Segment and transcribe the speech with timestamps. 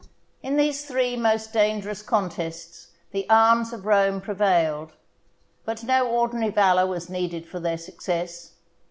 [0.41, 4.93] In these three most dangerous contests the arms of Rome prevailed;
[5.63, 8.53] but no ordinary valour was needed for their success.